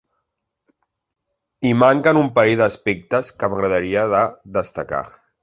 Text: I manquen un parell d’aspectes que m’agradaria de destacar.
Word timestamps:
I 1.71 1.73
manquen 1.81 2.21
un 2.23 2.31
parell 2.39 2.57
d’aspectes 2.63 3.31
que 3.37 3.51
m’agradaria 3.53 4.09
de 4.17 4.25
destacar. 4.59 5.05